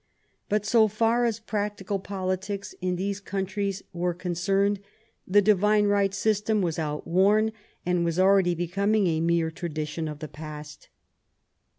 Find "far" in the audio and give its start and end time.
0.87-1.25